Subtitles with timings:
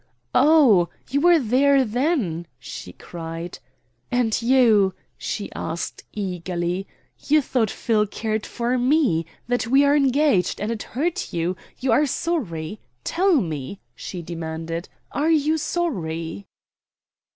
[0.33, 3.59] "Oh, you were there, then," she cried.
[4.09, 6.87] "And you?" she asked eagerly
[7.27, 11.91] "you thought Phil cared for me that we are engaged, and it hurt you; you
[11.91, 12.79] are sorry?
[13.03, 16.47] Tell me," she demanded, "are you sorry?"